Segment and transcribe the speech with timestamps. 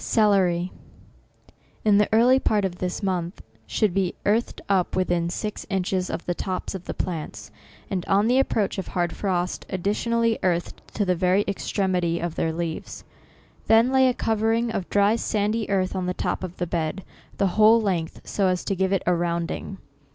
[0.03, 0.71] CELERY,
[1.85, 6.09] in the early part of this month, should be earthed up to within six inches
[6.09, 7.51] of the tops of the plants,
[7.87, 12.51] and on the approach of hard frost, additionally earthed to the very extremity of their
[12.51, 13.03] leaves.
[13.67, 17.03] Then laj a covering of dry sandy earth on the top of the bed,
[17.37, 19.77] the whole length, so as to give it a rounding.